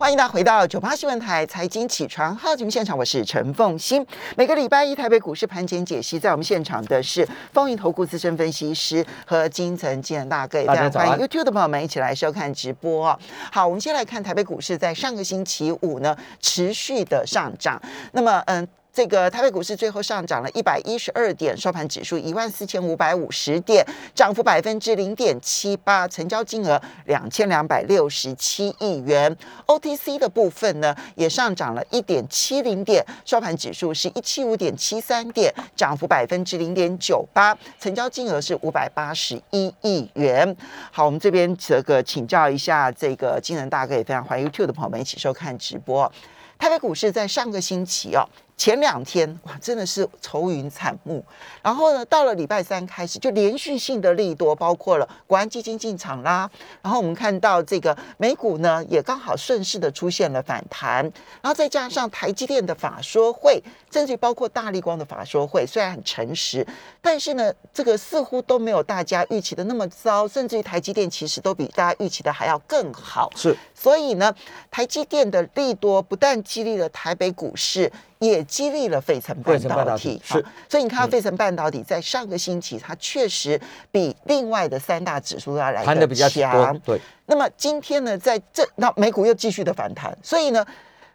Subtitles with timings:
[0.00, 4.04] 欢迎大家回到九八新闻台财经起床号节目现场，我是陈凤欣。
[4.34, 13.14] 每个礼拜一台北股市盘前解析，在我们现场的是风云投顾资深分析师和金城金大哥，大家欢迎 YouTube 的朋友们一起来收看直播。
[13.52, 17.78] 好，我们先来看台北股市在上个星期五呢持续的上涨，
[18.12, 18.66] 那么嗯。
[18.92, 29.34] 这个台北股市最后上涨了一百一十二点，收盘指数一万四千五百五十点，涨幅百分之零点七八，成交金额两千两百六十七亿元。
[29.66, 40.56] OTC 的部分呢，也上涨了一点七零点，收盘指数是一七五点七三点，涨幅百分之零点九八，成交金额是五百八十一亿元。
[40.90, 46.10] 好，我们这边这个请教一下这个金人大哥，也非常欢迎 YouTube 的朋友们一起收看直播。
[46.58, 48.28] 台北股市在上个星期哦。
[48.60, 51.24] 前两天哇，真的是愁云惨雾。
[51.62, 56.50] 然后呢，到了礼拜三开始，就连续性的利多，包括了国安基金进场啦。
[56.82, 60.96] 然后我们看到这个美股呢，也刚好顺势的出现了反弹。
[61.40, 66.66] 然后再加上台积电的法说会，甚至包括大立光的法说会，虽然很诚实，
[67.00, 73.30] 但是呢，这个似乎都没有大家预期的那么糟，甚至于台积电其实都比大家预期的还要更好。
[73.34, 74.34] 是，所以呢，
[74.70, 77.90] 台积电的利多不但激励了台北股市。
[78.20, 83.58] 也激励了费城半导体，是，所以你看到费城半导体在上个星期，它确实
[83.90, 86.78] 比另外的三大指数要来的比较强。
[86.80, 90.64] 对，那么今天呢，在这那美股又继续的反弹，所以呢，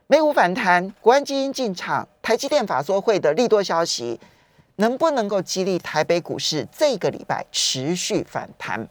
[0.07, 4.19] 美股反弹，国安基金进场，台积电法说会的利多消息，
[4.77, 8.87] 能不能够激励台北股市这个礼拜持续反弹？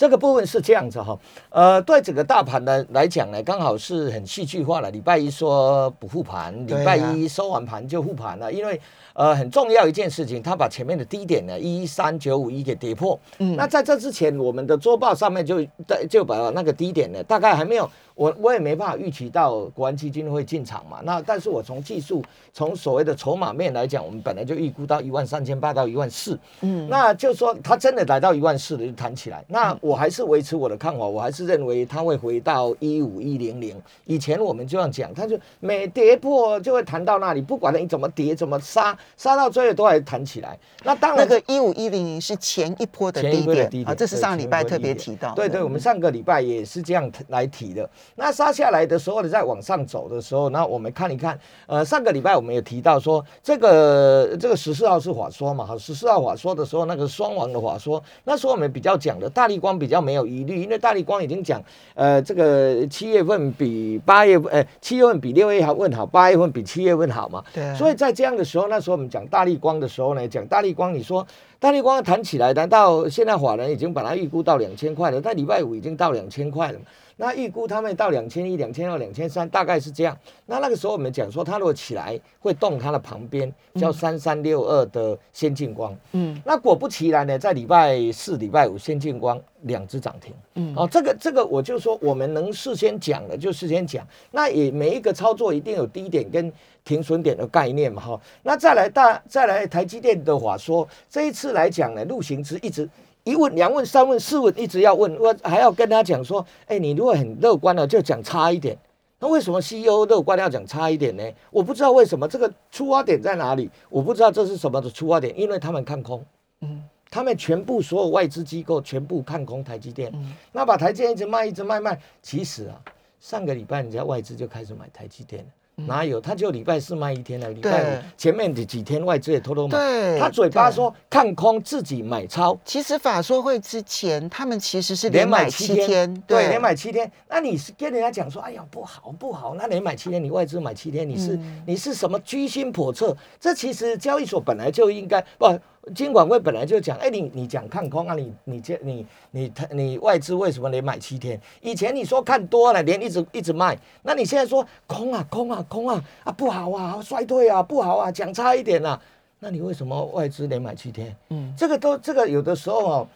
[0.00, 1.18] 这个部分是这样子哈，
[1.50, 4.90] 呃，对整个大盘呢来讲呢，刚好是很戏剧化了。
[4.90, 8.80] 礼拜一说不复盘，礼拜一收完盘就复盘了，因为。
[9.20, 13.20] 呃，很重要一件事情，他把前面的低点呢一三九五一给跌破。
[13.36, 15.62] 嗯，那在这之前，我们的周报上面就
[16.08, 21.02] 就把那个低点呢，大概还没有，我我也没办法预期到国安基金会进场嘛。
[21.04, 26.38] 那但是我从技术，从所谓的筹码面来讲，我们本来就预估到一万三千八到一万四。
[26.62, 29.44] 嗯，那就是说它真的来到一万四了，就弹起来。
[29.48, 33.76] 那我还是维持我的看法，我还是认为它会回到一五一零零。
[34.06, 38.96] 以前我们这样讲，它就每跌破就会弹到那里，不管你怎么跌怎么杀。
[39.16, 45.34] 杀到最后都还弹起来，那当然那个一五一零零是前一波的低点啊，这是上礼拜特别提到。
[45.34, 47.88] 对对，我们上个礼拜也是这样来提的。
[48.16, 61.62] 那杀下来的时候呢，再往上走的时候，那我们看一看，呃，上个礼拜我们也提到说，这个这个十四号是法说嘛，哈，十四号法说的时候，那个双王的法说，那时候我们比较讲的大力光比较没有疑虑，因为大力光已经讲，
[61.94, 67.44] 呃，这个七月份比八月份，呃，七月份比六月份好，八月份比七月份好嘛。
[67.52, 67.74] 对。
[67.76, 71.26] 所以在这样的时候，那时候我们讲大力光的时候呢，讲大力光，你说
[71.60, 75.20] 大立光弹起来，难道现在法人已经把它预估到两千块了？
[75.20, 76.80] 在礼拜五已经到两千块了。
[77.18, 80.16] 那预估他们到两千一、两千二、两千三，大概是这样。
[80.46, 85.94] 那那个时候我们讲说，它如果起来会动它的旁边，叫三三六二的先进光。
[86.12, 86.40] 嗯。
[86.46, 90.32] 那果不其然呢，在礼拜四、礼拜五，先进光两只涨停。
[90.54, 90.72] 嗯。
[90.74, 94.02] 哦，这个这个，我就说我们能事先讲的就事先讲。
[94.30, 96.50] 那也每一个操作一定有低点跟
[96.86, 98.20] 停损点的概念嘛，哈。
[98.44, 102.88] 那再来大再来台积电的话说，这一次来讲呢，陆行之一直。
[103.22, 108.74] 一问两问三问四问，一直要问，我还要跟他讲说，哎，你如果很乐观了，就讲差一点。
[109.18, 111.22] 那为什么 CEO 乐观要讲差一点呢？
[111.50, 116.24] 我不知道为什么这个出发点在哪里，我不知道这是什么的出发点，因为他们看空，
[116.62, 122.80] 嗯，他们全部所有外资机构全部看空台积电，嗯，那把台积电一直卖一直卖卖，其实啊，
[123.20, 125.50] 上个礼拜人家外资就开始买台积电了。
[125.86, 126.20] 哪有？
[126.20, 129.78] 他就礼拜四卖一天了，礼拜五前面的几天外资也偷偷买。
[129.78, 132.58] 对，他嘴巴说看空，自己买超。
[132.64, 137.10] 其实法说会之前，他们其实是连买七天，对，连买七天。
[137.28, 143.16] 那你是跟人家讲说，哎呀，不好不好，那连买七天，你外资买七天，你是你是什么居心叵测？
[143.38, 145.46] 这其实交易所本来就应该不。
[145.94, 151.40] 金管会本来就讲，哎，你你讲看空啊，你你这你你你，你外资为什么连买七天？
[151.62, 159.00] 以前你说看多了，连一直一直卖，那你现在说空啊空啊空啊啊不好啊，衰退啊不好啊，讲差一点啊，
[159.38, 161.16] 那你为什么外资连买七天？
[161.30, 163.08] 嗯，这个都这个有的时候哦，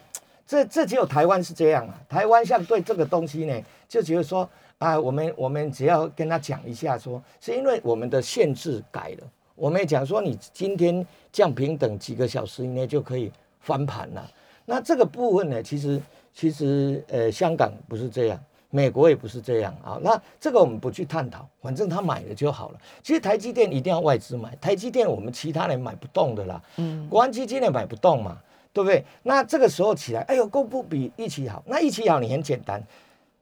[0.47, 9.27] 这这只有台湾是这样啊，台湾像对这个东西呢，就觉得说啊，我们我们只要跟他讲一下说，说是因为我们的限制改了。
[9.55, 14.31] 我们也讲说，你今天降平等几个小时以内就可以翻盘了。
[14.65, 16.01] 那这个部分呢，其实
[16.33, 19.97] 其实呃，香港不是这样，美国也不是这样啊。
[20.01, 22.79] 那这个我们不去探讨，反正他买了就好了。
[23.01, 26.61] 其实台积电一定要外资买，台积电我们其他人买不动的啦。
[26.77, 28.37] 嗯，国安基金也买不动嘛，
[28.73, 29.05] 对不对？
[29.23, 31.63] 那这个时候起来，哎呦，公布比一起好。
[31.67, 32.83] 那一起好，你很简单，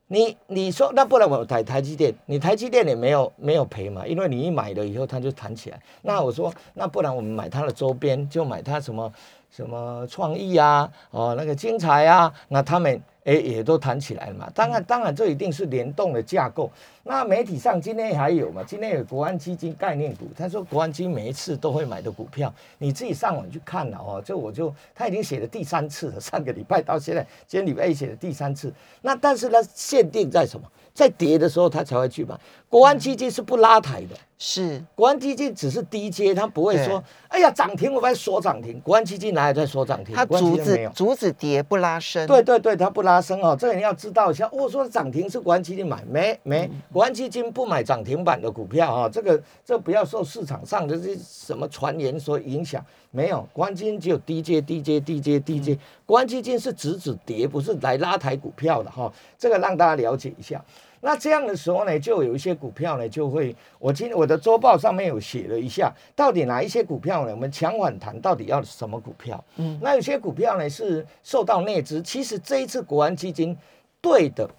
[0.07, 5.81] 你你说那不然我台台积电，你台积电也没有没有赔嘛，因为你一买了以后它就弹起来。
[6.01, 9.11] 那我说那不然我们买它的周边，就买它什么
[9.55, 13.01] 什么创意啊，哦那个精彩啊，那他们。
[13.25, 14.51] 哎，也都谈起来了嘛。
[14.53, 16.69] 当然，当然，这一定是联动的架构。
[17.03, 18.61] 那媒体上今天还有嘛？
[18.67, 24.21] 今天有国安基金概念股，他说国安基金每一次都会买的股票，你自己上网去看了哦。
[24.25, 28.73] 这我就他已经写了第三次了， 上个礼拜到现在，今天礼拜一写的第三次。
[29.01, 30.69] 那但是呢，限定在什么？
[30.93, 32.37] 在跌的时候他才会去买。
[32.67, 34.17] 国安基金是不拉抬的。
[34.37, 38.77] 是，国安基金只是低阶，它不会说，哎呀涨停，我把它锁涨停。
[38.81, 40.13] 国安基金哪有在锁涨停？
[40.13, 42.27] 它主子主子跌不拉升。
[42.27, 44.49] 对对对，它不拉升哦，这个你要知道一下。
[44.51, 60.63] 我说涨停是国安基金买，没没，国安基金不买涨停板的股票啊，这个这不要受市场上的这些什么传言所影响，没有，国安基金只有低阶低阶低阶低阶，国安基金是直指跌，不是来拉抬股票的哈，这个让大家了解一下。
[61.05, 67.31] 那这样的时候呢，就有一些股票呢，就会我今我的周报上面有写了一下，到底哪一些股票呢？
[67.31, 69.43] 我们强反弹到底要什么股票？
[69.57, 73.57] 嗯，那有些股票呢是受到内资，其实这一次国安基金
[73.99, 74.49] 对的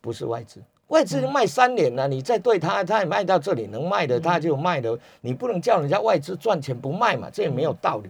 [0.00, 0.58] 不是外资，
[0.88, 8.08] 外资卖三年了，你再对他，他也卖到这里能卖的他就卖的，你不能叫人家外资赚钱不卖嘛，这也没有道理。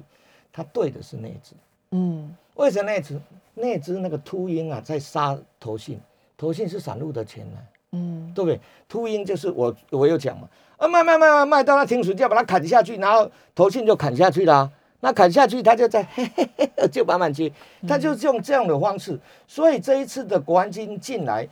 [0.53, 1.55] 他对的是内资，
[1.91, 3.21] 嗯，为什么内资？
[3.55, 6.01] 内资那个秃鹰啊，在杀投信，
[6.37, 7.59] 投信是散户的钱呢。
[7.93, 8.61] 嗯，对不对？
[8.89, 14.71] 秃鹰就是我，我有讲嘛，啊卖卖卖卖卖到他停损就要把它砍下去，然后投信就砍下去啦。
[15.01, 17.51] 那砍下去，他就在嘿嘿嘿就慢慢接，
[17.89, 19.19] 他就是用这样的方式。
[19.47, 21.49] 所以这一次的国安基金进来，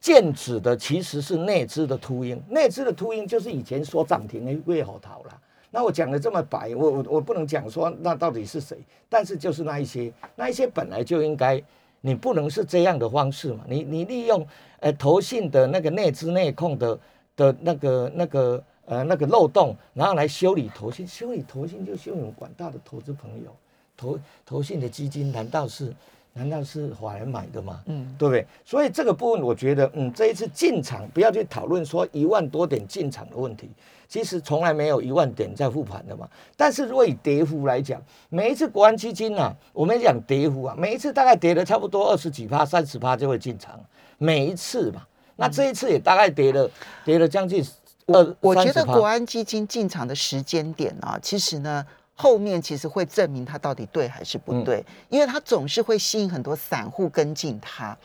[0.00, 5.40] 剑指的其实是内资的秃鹰，内资的秃鹰就是以前说涨停的魏好淘了。
[5.70, 8.78] 那我讲的这么白，我我我不能讲说那到底是谁，
[9.08, 11.62] 但是就是那一些，那一些本来就应该。
[12.00, 13.64] 你不能是这样的方式嘛？
[13.68, 14.46] 你你利用
[14.80, 16.98] 呃投信的那个内资内控的
[17.36, 23.54] 的那个那个呃那个漏洞，然后来修理投信，修理投信就修理广大的投资朋友，
[23.96, 25.92] 投投信的基金难道是
[26.38, 27.82] 难道是法人买的吗？
[27.86, 28.46] 嗯，对不对？
[28.64, 33.68] 所以这个部分我觉得，嗯，这一次进场不要去讨论说一万多点进场的问题。
[34.08, 36.26] 其实从来没有一万点在复盘的嘛，
[36.56, 38.00] 但是如果以跌幅来讲，
[38.30, 43.78] 每一次国安基金啊，我们讲跌幅啊，每一次大概跌了差不多二十几趴、三十趴就会进场，
[44.16, 45.02] 每一次嘛，
[45.36, 46.70] 那这一次也大概跌了，
[47.04, 47.62] 跌了将近
[48.06, 48.36] 二。
[48.40, 51.84] 我觉得国安基金进场的时间点啊，其实呢，
[52.20, 57.96] 后面其实会证明它到底对还是不对，因为它总是会吸引很多散户跟进它。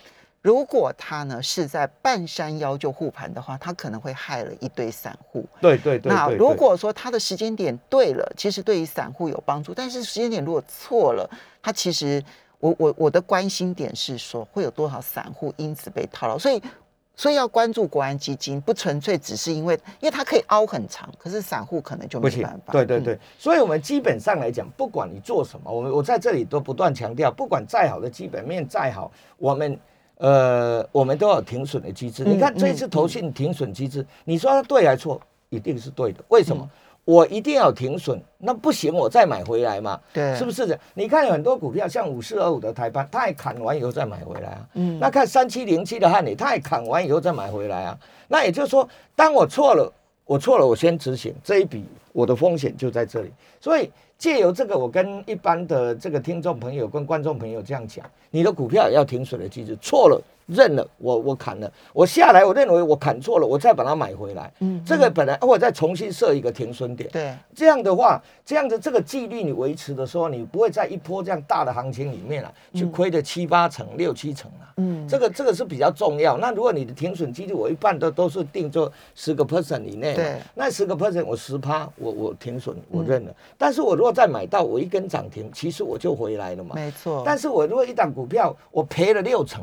[0.44, 5.48] 如果他呢是在半山腰就护盘的话，他可能会害了一堆散户。
[5.62, 6.12] 对对对。
[6.12, 9.74] 那如果说他的时间点对了，其实对于散户有帮助。
[9.74, 11.28] 但是时间点如果错了，
[11.62, 12.22] 他其实
[12.60, 16.38] 我我我的关心点是说，会有多少散户因此被套牢。
[16.38, 16.62] 所以
[17.16, 22.74] 所以要关注国安基金，不纯粹只是因为因为它可以凹很长，可是散户可能就没办法。
[22.74, 23.14] 对对对。
[23.14, 29.80] 嗯、所以我们基本上来讲，不管你做什么，我们我在这里都不断强调，不管再好的基本面再好，我们。
[30.18, 32.24] 呃，我们都有停损的机制。
[32.24, 35.20] 你看这一次投信停损机制，你说它对还是错？
[35.50, 36.24] 一定是对的。
[36.30, 36.70] 为什么？
[37.06, 40.00] 我一定要停损，那不行，我再买回来嘛？
[40.14, 40.80] 对，是不是？
[40.94, 44.68] 你看有很多股票，像五四二五的台半，它也砍完以后再买回来啊。
[44.76, 48.00] 嗯，那看三七零七的汉磊，它也砍完以后再买回来啊。
[48.30, 49.92] 那也就是说，当我错了，
[50.26, 51.84] 我错了，我先执行这一笔，
[52.14, 53.32] 我的风险就在这里。
[53.60, 58.06] 所以借由这个，我跟一般的这个听众朋友、跟观众朋友这样讲。
[58.30, 64.52] 你的股票也要停损的机制，错了认了，我我砍了，我下来，我认为我砍错了，我再把它买回来。
[64.62, 67.08] 嗯，这个本来我再重新设一个停损点。
[67.12, 74.74] 对，这样的话，这样的这个纪律你维持的时候，你不会在一波这样大的行情里面啊，去亏的七八成、六七成啊。
[74.78, 76.36] 嗯，这个这个是比较重要。
[76.40, 80.16] 那如果你的停损机制，我一般都都是定做十个 percent 以内。
[80.16, 83.36] 对，那十个 percent 我十趴，我我停损我认了。
[83.60, 86.74] 但是我如果再买到我一根涨停，其实我就回来了嘛。
[86.74, 87.22] 没错。
[87.24, 88.24] 但是我如果一档股。
[88.24, 89.62] 股票我赔了六成，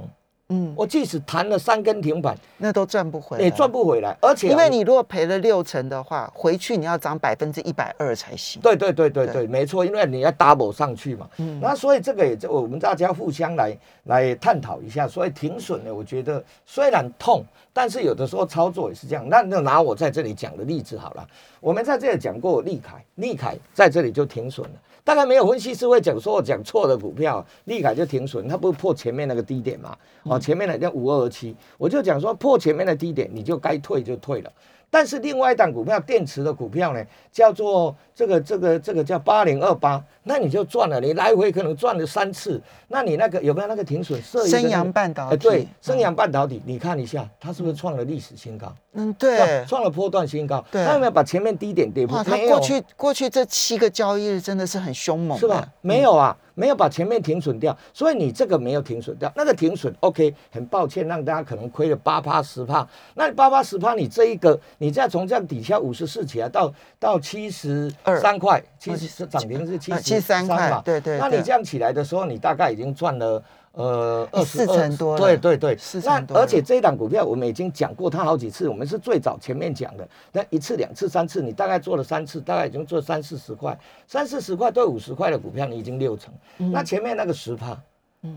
[0.51, 4.17] 嗯，我即使弹了三根停板，那都赚不回来，也赚不回来。
[4.21, 8.61] 而且，因为你如果赔了六成的话，回去你要涨百分之一百二才行。
[8.61, 11.29] 对对对对对，对没错，因为你要 double 上去嘛。
[11.39, 15.07] 嗯，那所以这个也就我们大家互相来来探讨一下。
[15.09, 19.25] 所以停损呢，我觉得虽然痛，但是有的时候操作也是这样。
[19.29, 21.27] 那就拿我在这里讲的例子好了，
[21.61, 24.75] 我们在这里讲过利凯，利凯在这里就停损了。
[25.05, 29.97] 大概没有分析师会讲说我讲错的股票，立凯就停损，它不是破前面那个低点嘛？
[30.25, 34.53] 哦，前面的叫五二二七，我就讲说破前面的低点，你就该退就退了。
[34.93, 42.61] 但是另外一档股票，电池的股票呢，叫做这个这个这个叫八零二八，那你就赚了，你来回可能赚了三次。
[42.89, 44.21] 那你那个有没有那个停损？
[44.21, 48.75] 设升阳半导体，哎、对，升阳半导体，嗯、你看一下，它是不是创了历史新高？
[48.93, 50.65] 嗯，对，创了波段新高。
[50.71, 52.19] 对，他有没有把前面低点跌破？
[52.19, 55.67] 哇，它过去过去这七个交易日真的是很凶猛，是吧？
[55.81, 56.37] 没有啊。
[56.53, 73.43] 没有把前面停损掉，所以你这个没有停损掉，那个停损 OK，很抱歉让大家可能亏了八趴十趴，那你八趴十趴，你这一个你再从这样底下五十四起来到到七十三块，七十涨停是七十三块，对对，那你这样起来的时候，你大概已经赚了。
[73.73, 76.37] 呃，二四成多，对对对，四成多。
[76.37, 86.35] 而且这一档股票我们已经讲过它好几次，我们是最早前面讲的，那一次、两次、三次，你大概做了三次，大概已经做三四十块，三四十块对五十块的股票，你已经六成。
[86.59, 87.81] 嗯、那前面那个十趴。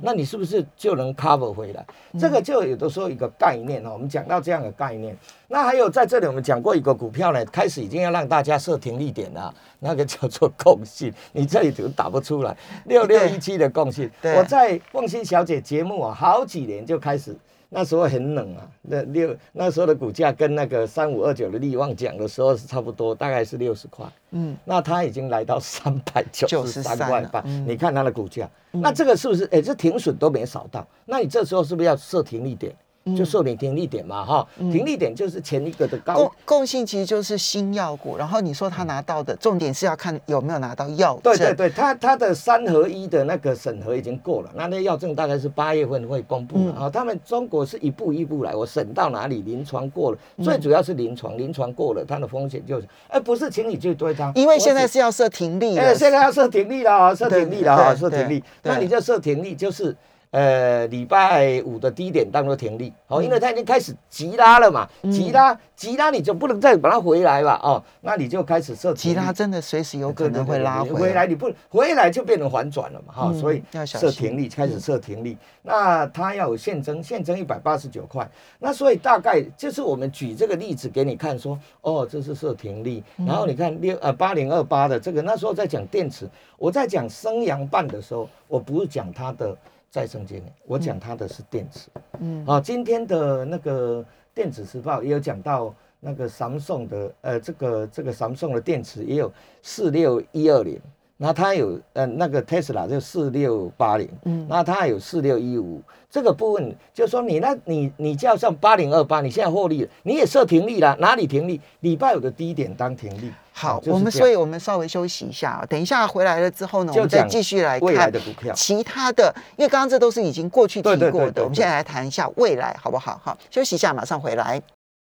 [0.02, 1.86] 那你是不是就能 cover 回来？
[2.14, 3.90] 嗯、这个就有的时候一个概念哦。
[3.92, 5.14] 我们讲到这样的概念，
[5.50, 11.14] 那还有在这里我们讲过一个股票呢，开始已经要让大家设停利点了，那个叫做共性。
[11.34, 14.10] 你这里就打不出来， 六六一七的共性。
[14.22, 17.36] 我在凤欣小姐节目啊，好几年就开始。
[17.76, 24.06] 那时候很冷啊，那六那时候的股价跟那个三五二九的利旺讲的时候是差不多，大概是六十块。
[24.30, 29.46] 嗯，那它已经来到三百九十三块半，嗯、你看它的股价，嗯、那这个是不是？
[29.46, 32.72] 哎、欸，这停损都没少到，那你这时候是不是要设停利点？
[33.18, 36.14] 就设定停利点嘛，哈，停利点就是前一个的高。
[36.14, 41.36] 共共性其实就是新药股，然后你说他拿到的重点是要看有没有拿到药证。
[41.36, 46.90] 对对对，他他的三合一的那个审核已经过了，那那药证大概是八月份会公布了啊。
[46.90, 59.94] 他们中国是一步一步来，我审到哪里临床过了，最主要是临床，临床过了，它的风险就是，哎，不是请你去对它，因为现在是要设停利，哎，现在要设停利了，设停利了哈，设停利，那你就设停利就是。
[60.34, 89.56] 呃，礼拜五的低点当做停利，哦，因为它已经开始急拉了嘛，急拉急拉，你就不能再把它回来吧，哦，那你就开始设急拉，真的随时有可能会拉回来，你不回来就变成反转了嘛，哈，所以设停利，开始设停利，那它要有现增，现增一百八十九块，那所以大概就是我们举这个例子给你看，说，哦，这是设停利，然后你看六呃八零二八的这个，那时候在讲电池，我在讲升阳半的时候，我不是讲它的。
[89.94, 91.88] 再生节能，我讲它的是电池。
[92.20, 99.32] 嗯，好，今天的那个电子时报也有讲到那个 Samsung 的，呃，这个这个 Samsung 的电池也有
[99.62, 100.82] 四六一二零，
[101.18, 111.62] 那它有呃那个 Tesla 就四六八零，嗯，那它还有四六一五，这个部分就是说你那你你叫上八零二八，你现在获利了，你也设停利了，哪里停利？
[111.82, 113.32] 礼拜五的低点当停利。
[113.54, 118.12] 好，我们所以我们稍微休息一下，等一下回来了之后呢，我们再继续来看
[118.56, 123.22] 其他的，因为刚刚这都是已经过去提过的，我们现在来谈一下未来，好不好？
[123.24, 124.60] 好，休息一下，马上回来。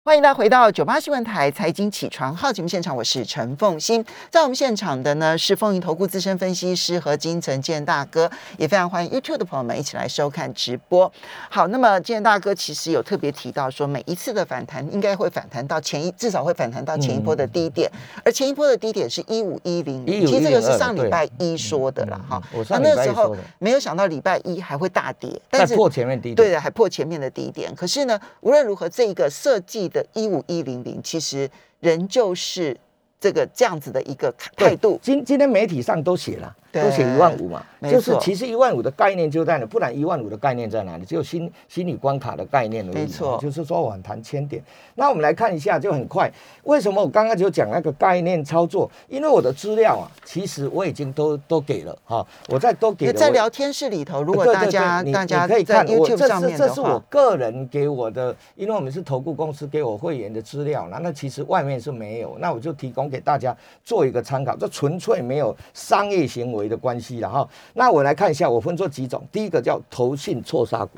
[0.07, 4.05] 欢迎大家回到九八新闻台财经起床号节目现场，我是陈凤欣。
[4.29, 11.11] 在我们现场的呢是丰盈投顾资深分析师和金城建大哥，也非常欢迎 YouTube 的朋友们一起来收看直播。
[11.49, 22.39] 好，那么建大哥其实有特别提到说，每一次的反弹应该会反弹到前一，至少会反弹到前一波的低点，嗯、而前一波的低点是一五一零零，其实这个是上礼拜一说的了哈。
[22.69, 27.73] 那那时候没有想到礼拜一还会大跌，但是破前面低点，对的，还破前面的低点。
[27.73, 29.91] 可是呢，无论如何，这一个设计。
[29.95, 31.49] 的一五一零零，其实
[31.79, 32.75] 仍旧是
[33.17, 34.99] 这个这样子的一个态度。
[35.01, 36.53] 今今天媒体上都写了。
[36.83, 41.05] 都写一万五嘛，就是其实一万五的概念就在那，不然一万五的概念在哪里？
[41.05, 42.93] 只有心心理关卡的概念而已。
[42.93, 44.61] 没错，就是说我很谈千点。
[44.95, 46.31] 那我们来看一下，就很快。
[46.63, 48.89] 为什么我刚刚就讲那个概念操作？
[49.07, 52.25] 因为我的资料啊，其实我已经都都给了哈。
[52.49, 53.13] 我在都给了。
[53.13, 64.55] 在聊天室里头，如果大家大家可以看 YouTube 上面这是我个人给我的，因为我们是投顾公司给我会员的资料，那那其实外面是没有，那我就提供给大家做一个参考。
[64.57, 69.23] 这纯粹没有商业行为的关系了哈，那我来看一下，我分作几种。
[69.31, 70.97] 第一个叫投信错杀股，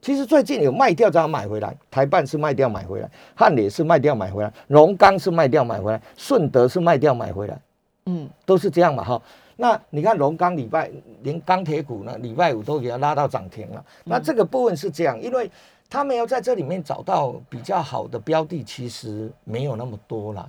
[0.00, 7.60] 其实最近有卖掉再买回来，台半是卖掉买回来，汉磊是卖掉买回来，龙钢是卖掉买回来，顺德是卖掉买回来，
[8.06, 9.20] 嗯，都是这样嘛哈。
[9.56, 10.90] 那你看龙钢礼拜
[11.22, 13.84] 连钢铁股呢，礼拜五都给它拉到涨停了。
[14.04, 15.50] 那这个部分是这样，因为
[15.88, 20.46] 他没有在这里面找到比较好的标的，其实没有那么多了。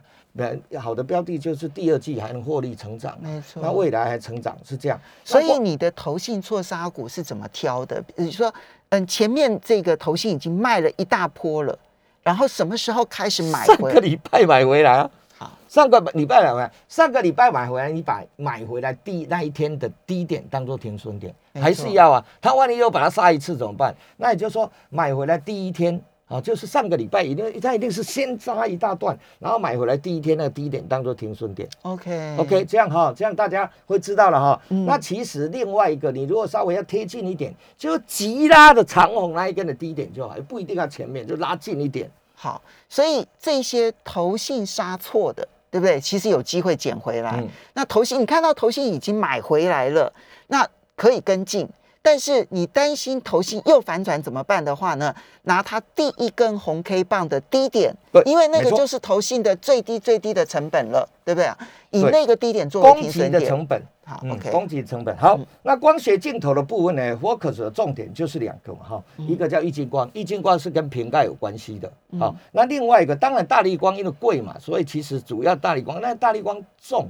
[0.79, 4.99] 好的标的就是第二季还能获利成长，没错，那未来还成长是这样。
[5.23, 8.01] 所以你的投信错杀股是怎么挑的？
[8.01, 8.53] 比如说，
[8.89, 11.77] 嗯，前面这个投信已经卖了一大波了，
[12.23, 13.93] 然后什么时候开始买回来？
[13.93, 15.11] 上个礼拜买回来啊。
[15.37, 22.25] 好，上个礼拜买回来，上个礼拜买回来，你把买回来第那一天的低点当做停损点，还是要啊？
[22.41, 23.93] 他万一又把它杀一次怎么办？
[24.17, 31.67] 那也就是说，买回来第一天啊，就是上个礼拜一定，它一定是先杀一大段，然后买回来第一天那个低点当做停损点。
[31.83, 34.61] OK OK，这样哈，这样大家会知道了哈。
[34.67, 42.11] 嗯、那其实另外一个，你如果稍微要贴近一点，就急拉的长红那一根的低点就好，不一定要前面，就拉近一点。
[42.35, 45.97] 好，所以这些投信杀错的，对不对？
[45.99, 47.37] 其实有机会捡回来。
[47.37, 50.11] 嗯、那投信，你看到投信已经买回来了，
[50.47, 50.67] 那
[50.97, 51.65] 可以跟进。
[52.01, 55.13] 但是你担心投信又反转怎么办的话呢？
[55.43, 57.93] 拿它第一根红 K 棒的低点，
[58.25, 61.57] 因为那个就是投信的最低最低的成本了，对不对啊？
[61.91, 65.15] 以那个低点作为停损点的成本，好，OK，攻击成本。
[65.17, 77.07] 好，那光学镜头的部分呢？Focus 的重点就是两个嘛，哈，一个叫玉晶光，玉晶光是跟瓶盖有关系的，好，那另外一个当然大力光因为贵嘛，所以其实主要大力光，那大力光重。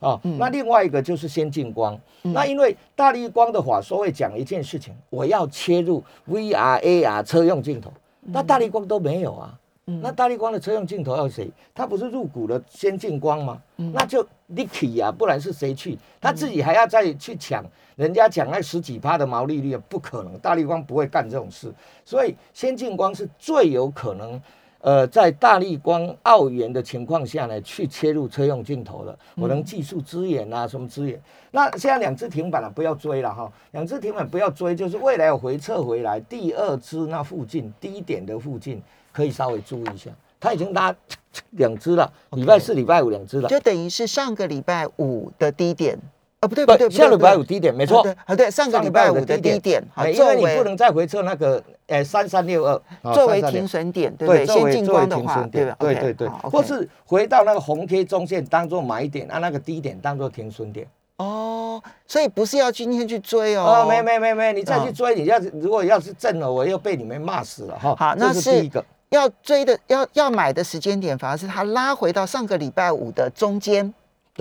[0.00, 7.92] 哦，那另外一个就是先进光，嗯、那因为大立光的话说会讲一件事情，我要切入 VR、AR 车用镜头，
[8.22, 11.50] 那大立光都没有啊，嗯、那大立光的车用镜头要谁？
[11.74, 13.60] 他不是入股了先进光吗？
[13.76, 15.98] 嗯、那就 Nicky 啊，不然是谁去？
[16.20, 17.62] 他自己还要再去抢，
[17.96, 21.70] 人家讲那十几趴的毛利率，不可能，大立光不会干这种事，
[22.06, 24.40] 所以先进光是最有可能。
[24.82, 31.20] 呃，在大立光澳元的情况下呢，去切入车用镜头了，我能技术资源啊，什么资源？
[31.50, 38.82] 那现在两只停板了，不要追了哈，两只停板不要追，就是未来有回撤回来，第二只那附近低点的附近
[39.12, 40.10] 可以稍微注意一下，
[40.40, 40.94] 它已经拉
[41.50, 45.98] 两只了，礼拜四、礼拜五两只了，就等于是上个礼拜五的低点。
[46.40, 55.76] 啊，不对不对，下礼拜五低点没错，啊对，上个礼拜五的低点，好，因为你不能再回测那个，诶，三三六二，作为停损点，对对，先进光的话，对吧？
[55.78, 60.86] 对对对，或是回到那个红 K 中线当做买点，按那个低点当做停损点。
[61.18, 67.94] 哦，所以不是要今天去追哦，没没没没，你再去追，你要如果要是挣了，我又被你们骂死了哈。
[67.94, 73.92] 好，那是第一个要追的，要要买的时间点，反而是它拉回到上个礼拜五的中间。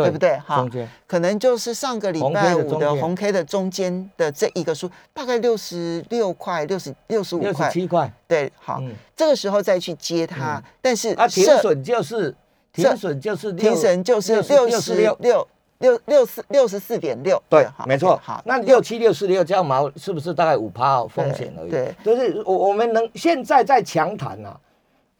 [0.03, 0.37] 对不对？
[0.39, 0.67] 哈，
[1.07, 8.11] 可能就是上个礼拜五的红 K 的中间的这一个数，大概六十六块、六十六十五块、六十七块。
[8.27, 8.81] 对，好，
[9.15, 12.33] 这个时候再去接它，但是啊，停损就是
[12.73, 15.47] 停损就是停损就是六十六六
[15.79, 17.41] 六六四六十四点六。
[17.49, 18.19] 对，没错。
[18.23, 21.69] 好，那六七六四六这样毛是不是大概五趴风险而已？
[21.69, 24.59] 对，就是我我们能现在在强谈啊。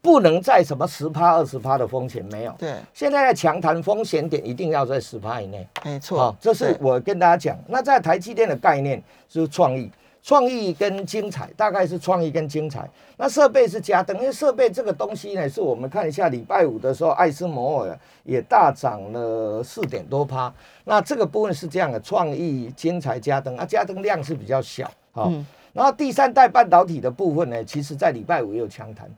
[0.02, 2.54] 不能在什么十趴二十趴的风险没有。
[2.58, 5.66] 对，现在在强谈风险点一定要在十趴以内。
[5.84, 7.58] 没错，好，这是我跟大家讲。
[7.68, 9.90] 那在台积电的概念是创意，
[10.22, 12.88] 创意跟精彩，大概是创意跟精彩。
[13.18, 20.50] 那设备是加灯，因为设备这个东西呢，是我们看一下礼拜五的时候，艾斯摩尔也大涨了四点多趴。
[20.84, 24.90] 那这个部分是这样的，创意、精彩、加灯啊，加灯量是比较小。
[25.12, 29.10] 好，嗯、然后第三代半导体的部分呢，其实在礼拜五也有强谈。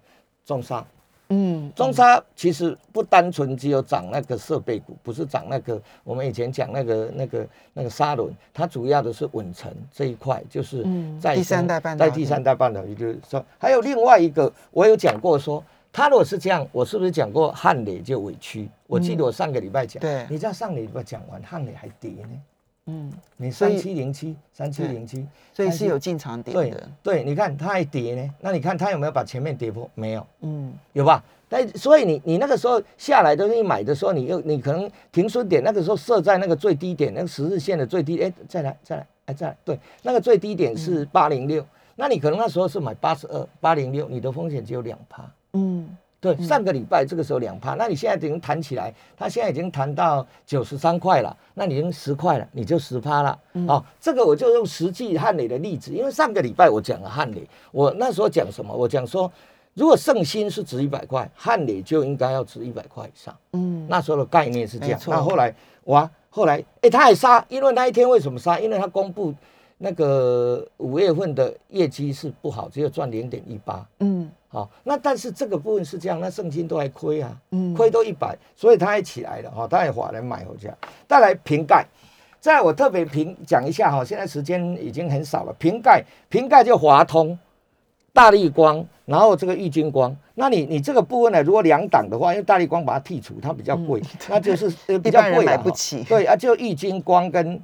[0.45, 0.85] 中沙，
[1.29, 10.85] 嗯，中沙其实不单纯只有涨那个设备股，不是涨那个我们以前讲那个那个那个沙轮，它主要的是稳成这一块，就是
[11.21, 18.69] 在第三代半导体，在第三代半导体就是说，还有另外一个我有讲过说，他如果是这样，我是不是讲过汉磊就委屈？
[18.87, 22.41] 我记得我上个礼拜讲，对，你知道上个礼拜讲完汉磊还跌呢。
[22.87, 26.89] 嗯，你三七零七，三七零七，所以是有进场点的。
[27.03, 29.89] 对，对，你看它还跌呢，那你看它有没有把前面跌破？
[29.95, 31.23] 没有，嗯，有吧？
[31.49, 41.65] 但所以你你那个时候下来的时候，你买的时候，你又你可能停损点那个时候设在那个最低点，那个十日线的最低，哎，再来再来，哎再来，对，那个最低点是八零六，
[41.95, 45.97] 那你可能那时候是买八十二八零六，你的风险只有两趴，嗯。
[46.23, 53.37] 对，上个礼拜这个时候两趴，那你现在已经弹起来，它现在已经弹到九十三块了，那你已经十块了，你就十趴了。
[53.55, 58.73] 嗯、哦，这个我就用实际汉磊的例子，因为上个礼拜我讲了汉磊，我那时候讲什么？
[58.73, 59.29] 我讲说，
[59.75, 63.37] 如果圣心是值一百块，汉磊就应该要值一百块以上。
[63.55, 65.01] 嗯，那时候的概念是这样。
[65.09, 65.53] 那错后来
[65.87, 68.61] 哇，后来哎，他还杀，因为那一天为什么杀？
[68.61, 69.35] 因为他公布
[69.83, 73.85] 那个五月份的业绩是不好，只有赚零点一八。
[73.99, 74.31] 嗯。
[74.49, 80.71] 好，那但是这个部分是这样，那圣经都还亏啊，嗯，亏都一百，所以它还起来了哈，它也华人买回家。
[81.09, 81.87] 再来瓶盖，
[82.39, 85.53] 再来我特别评讲一下哈，现在时间已经很少了。
[85.59, 87.39] 瓶盖，瓶盖就华通、
[88.13, 90.15] 大力光，然后这个玉晶光。
[90.35, 94.69] 那你你这个部分呢，如果两档的话，因为大力光把它剔除，它比较贵，嗯、那就是
[95.01, 96.05] 比较贵买不起。
[96.05, 97.59] 对啊，就玉晶光跟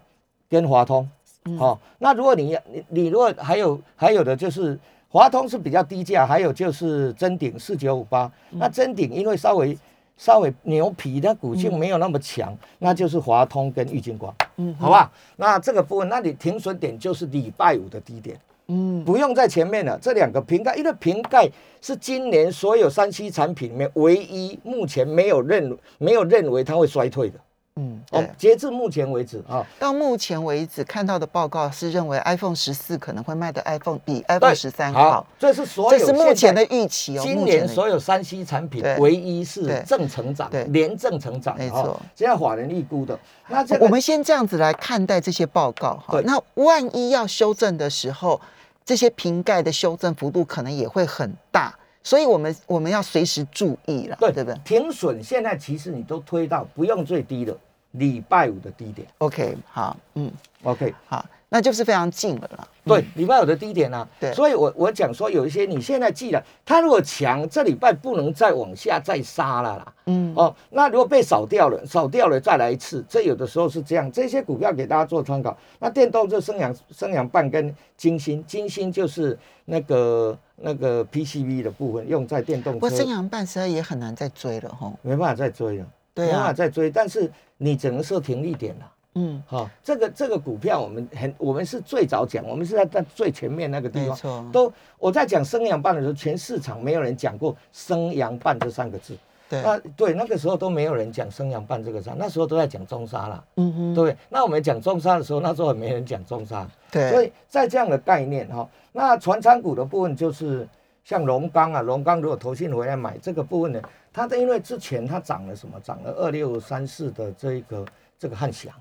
[0.49, 1.07] 跟华通，
[1.57, 4.79] 好、嗯，那如果你你你如果还有还有的就是。
[5.11, 9.75] 华通是比较低价，还有就是臻鼎四九五八，那臻鼎因为稍微
[10.19, 19.99] 稍微牛皮，它股性没有那么强，嗯、那就是华通跟玉金光，嗯，好吧，那这个部分，那你停损点就是礼拜五的低点，嗯，不用在前面了。
[19.99, 21.49] 这两个瓶盖，因为瓶盖
[21.81, 27.41] 是今年所有三 C 产品里面唯一目前没有认没有认为它会衰退的。
[27.79, 35.25] 嗯，哦，截至目前为止啊，到目前为止看到的报告是认为 iPhone 十四可能会卖的 iPhone 比 iPhone 十三好。
[35.39, 37.23] 这是所有这是目前的预期哦。
[37.23, 42.01] 今年所有三 C 产品唯一是正成长，连正成长，没错。
[42.17, 43.17] 这样法人预估的。
[43.47, 46.21] 那这我们先这样子来看待这些报告哈。
[46.25, 48.41] 那万一要修正的时候，
[48.85, 54.59] 这些瓶盖的修正幅度可能也会很大，所以我们我们要随时注意了，对对不对？
[54.65, 57.57] 停损现在其实你都推到不用最低的。
[57.93, 60.31] 礼拜五的低点，OK，好，嗯
[60.63, 62.69] ，OK，好，那就是非常近了啦。
[62.85, 69.95] 对，礼拜五的低点啊，对，所以我我讲说有一些你现在记了，它如果强，这礼拜不能再往下再杀了啦。
[70.07, 74.11] 嗯，哦，那如果被扫掉了，扫掉了再来一次，这有的时候是这样。
[74.13, 75.57] 这些股票给大家做参考。
[75.79, 82.79] 那电动就升阳升阳半跟金星，金星就是那个那个 PCB 的部分用在电动车。
[82.79, 85.87] 不过升阳半实在也很难再追了哈，没办法再追了。
[86.27, 88.93] 对啊，再追，但是你只能设停利点了。
[89.15, 94.17] 嗯，好、哦，这个这个股票我们很，我们是最早讲，我们是在在最前面那个地方。
[94.17, 94.47] 错。
[94.53, 99.17] 都我在讲升阳半的时候，全市场没有人讲过升阳半这三个字。
[99.49, 99.61] 对。
[99.63, 103.45] 那对那个时候都没有人讲生阳半这个字，那时候都在讲中沙了。
[103.57, 103.95] 嗯哼。
[103.95, 104.17] 对。
[104.29, 106.69] 那我们讲中沙的时候，那时候也没人讲中沙。
[106.93, 107.11] 对。
[107.11, 110.69] 所以在这样的概念哈、哦，那传产股的部分就是
[111.03, 113.81] 像龙钢啊，龙钢如果投信回来买这个部分呢？
[114.19, 115.79] 它的因为之前它涨了什么？
[115.79, 117.87] 涨了二六三四的这一个
[118.19, 118.75] 这个汉翔，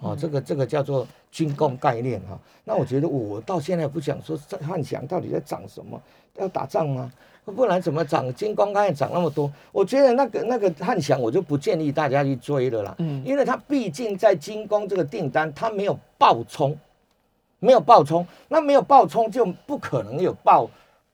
[0.00, 2.36] 哦，这个这个叫做军工概念哈。
[2.64, 6.02] 那我觉得我到现在不想说这汉翔到底在涨什么？
[6.38, 7.12] 要打仗吗？
[7.44, 8.34] 不然怎么涨？
[8.34, 12.94] 军工概念涨那么多，我觉得那个那个汉翔我就不建议大家去追了啦。
[12.98, 16.76] 嗯，因为它毕竟在军工这个订单它没有爆冲，
[17.60, 20.68] 没有爆冲，那没有爆冲就不可能有爆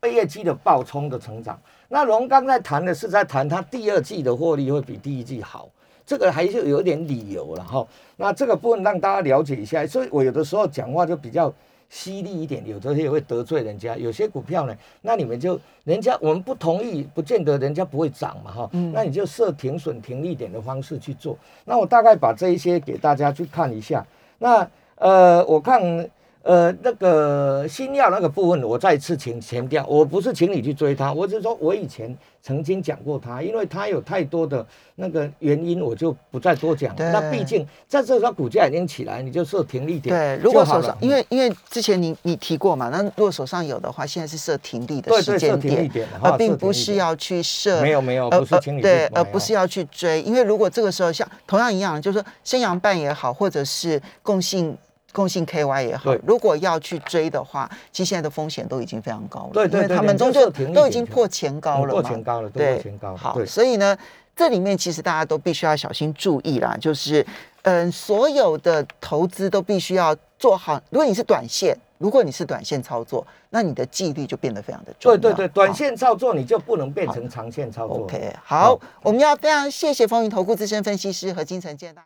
[0.07, 1.59] 业绩的爆冲的成长。
[1.89, 5.69] 那龙刚在谈的是在谈他第二季的获利会比第一季好，
[6.05, 7.87] 这个还是有点理由了哈。
[8.17, 11.53] 那这个部分让大家了解一下，所以我有的时候讲话就比较
[11.89, 13.97] 犀利一点，有的也会得罪人家。
[13.97, 18.71] 有些股票呢，那你们就人家我们不同意，不见得人家不会涨嘛哈。
[18.93, 21.39] 那你就设停损停利点的方式去做。
[21.65, 24.05] 那我大概把这一些给大家去看一下。
[24.39, 26.11] 那呃，我看。
[26.47, 36.95] 呃，那个新药那个部分，我再次请强调，我不是请你去追它，我只是说我以前曾经讲过它，因为它有太多的那个原因，我就不再多讲。
[36.97, 40.15] 那毕竟在这时候股价已经起来，你就设停利点。
[40.15, 45.91] 对，如果手上因为因为之前你你提过嘛，那如果手上有的话，现在是设停利的时间点，
[46.23, 47.83] 而并不是要去设。
[47.83, 54.79] 没有没有，不是请你对，而不是要去追，因为如果这个时候像同样一样，就是说升阳半也好，或者是共信。
[55.17, 59.51] 共性 KY 也好，如果要去追的话，其实现在的风险都已经非常高了。
[59.55, 62.03] 对对对，因为他们终究都已经破前高了嘛。
[62.03, 63.17] 破前高了，对，破前高。
[63.17, 63.97] 好，所以呢，
[64.37, 67.25] 这里面其实大家都必须要小心注意啦，就是
[67.63, 70.79] 嗯、呃，所有的投资都必须要做好。
[70.91, 75.17] 如果你是短线，如果你是短线操作，那你的纪律就变得非常的重要。
[75.17, 78.01] 对对对，短线操作你就不能变成长线操作。
[78.01, 81.95] OK，好，好，我们要非常谢谢风云投顾资深分析师和金城建大。